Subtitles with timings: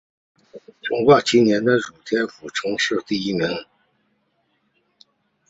[0.81, 3.47] 成化七年辛卯科应天府乡试第一名。